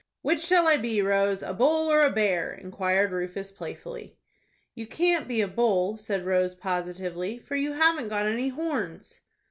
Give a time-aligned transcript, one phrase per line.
[0.23, 4.17] "Which shall I be, Rose, a bull or a bear?" inquired Rufus, playfully.
[4.73, 9.19] "You can't be a bull," said Rose, positively, "for you haven't got any horns."